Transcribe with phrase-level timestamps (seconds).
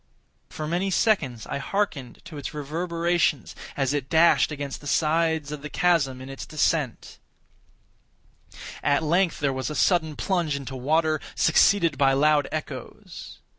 [0.49, 5.61] For many seconds I hearkened to its reverberations as it dashed against the sides of
[5.61, 7.19] the chasm in its descent;
[8.81, 13.41] at length there was a sullen plunge into water, succeeded by loud echoes.